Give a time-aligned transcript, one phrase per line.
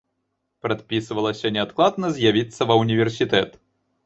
[0.65, 3.49] Прадпісвалася неадкладна з'явіцца ва ўніверсітэт.